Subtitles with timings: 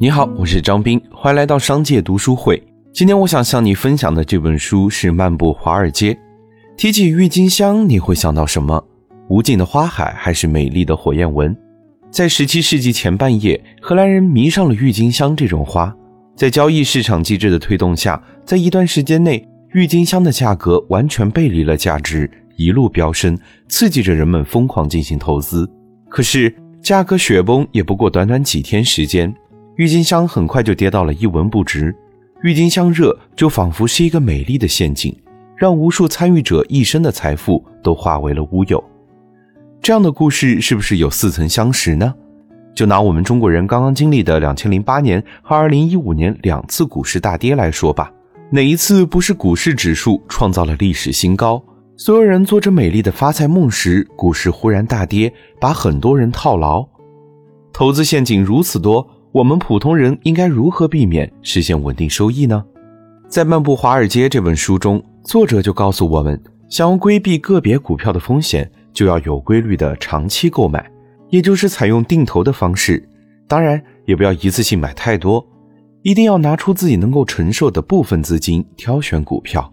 [0.00, 2.62] 你好，我是张斌，欢迎来到商界读书会。
[2.92, 6.14] 今天我想向你分享的这本书是《漫步华尔街》。
[6.76, 8.80] 提起郁金香，你会想到什么？
[9.28, 11.56] 无尽的花海，还是美丽的火焰纹？
[12.12, 15.92] 在17世纪前半叶，荷兰人迷上了郁金香这种花。
[16.36, 23.36] 在交易市场机制的推动下，在一段时间内，郁金香的价格完全背离了价值，一路飙升，
[23.68, 25.68] 刺激着人们疯狂进行投资。
[26.08, 29.34] 可是，价格雪崩也不过短短几天时间。
[29.78, 31.94] 郁金香很快就跌到了一文不值，
[32.42, 35.16] 郁金香热就仿佛是一个美丽的陷阱，
[35.56, 38.82] 让无数参与者一生的财富都化为了乌有。
[39.80, 42.12] 这样的故事是不是有似曾相识呢？
[42.74, 48.12] 就拿我们中国人刚刚经历的两千零八年和二零一五年两次股市大跌来说吧，
[48.50, 51.62] 哪一次不是股市指数创造了历史新高？
[51.96, 56.84] 所有人做着美丽的发财梦时，股市忽然大跌，把很多人套牢。
[57.72, 59.08] 投资陷阱如此多。
[59.32, 62.64] 我们普通人应该如何避免实现稳定收益呢？
[63.28, 66.40] 在《漫步华尔街》这本书中，作者就告诉我们，
[66.70, 70.90] 想要规避个别股票的风险，就要有规律的长期购买，
[71.28, 73.06] 也就是采用定投的方式。
[73.46, 75.46] 当然，也不要一次性买太多，
[76.02, 79.70] 一定要拿出自己能够承受的部分资金挑选股票。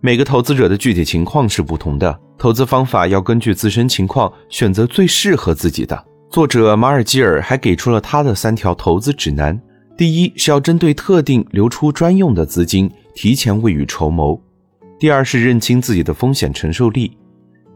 [0.00, 6.04] 每个投资者的具体情况是不同的，投资方法要根据自身情况选择最适合自己的。
[6.34, 9.56] 作者马尔基尔还给出了他的三条投资指南：
[9.96, 14.36] 第一是要针对特定留出专用的资金，提前未雨绸缪；
[14.98, 17.08] 第二是认清自己的风险承受力；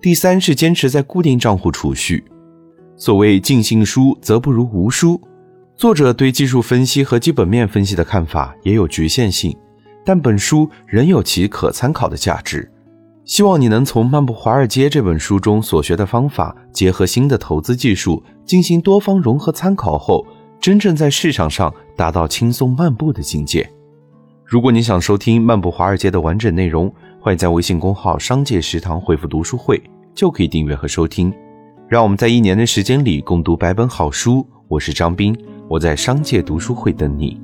[0.00, 2.24] 第三是坚持在固定账户储蓄。
[2.96, 5.20] 所谓尽信书，则不如无书。
[5.76, 9.54] 作者对技术分析和基本面分析的看法也有局限性，
[10.02, 12.72] 但本书仍有其可参考的价值。
[13.26, 20.24] 希望你能从《漫步华尔街》这本书中所学的方法，结合新的投资技术，进行多方融合参考后，
[20.60, 23.68] 真正在市场上达到轻松漫步的境界。
[24.44, 26.88] 如果你想收听《漫步华尔街》的完整内容，
[27.20, 29.82] 欢迎在微信公号“商界食堂”回复“读书会”，
[30.14, 31.34] 就可以订阅和收听。
[31.88, 34.46] 让我们在一年的时间里共读百本好书。
[34.68, 35.36] 我是张斌，
[35.68, 37.40] 我在商界读书会等你。